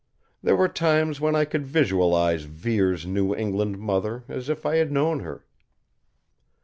There 0.41 0.55
were 0.55 0.67
times 0.67 1.21
when 1.21 1.35
I 1.35 1.45
could 1.45 1.63
visualize 1.67 2.45
Vere's 2.45 3.05
New 3.05 3.35
England 3.35 3.77
mother 3.77 4.23
as 4.27 4.49
if 4.49 4.65
I 4.65 4.77
had 4.77 4.91
known 4.91 5.19
her. 5.19 5.45